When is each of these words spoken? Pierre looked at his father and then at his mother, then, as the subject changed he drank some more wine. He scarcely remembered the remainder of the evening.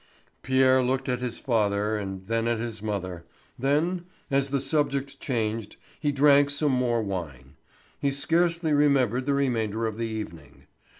Pierre 0.41 0.81
looked 0.81 1.07
at 1.07 1.19
his 1.19 1.37
father 1.37 1.95
and 1.95 2.25
then 2.25 2.47
at 2.47 2.57
his 2.57 2.81
mother, 2.81 3.23
then, 3.59 4.05
as 4.31 4.49
the 4.49 4.59
subject 4.59 5.19
changed 5.19 5.75
he 5.99 6.11
drank 6.11 6.49
some 6.49 6.71
more 6.71 7.03
wine. 7.03 7.53
He 7.99 8.09
scarcely 8.09 8.73
remembered 8.73 9.27
the 9.27 9.35
remainder 9.35 9.85
of 9.85 9.97
the 9.99 10.07
evening. 10.07 10.65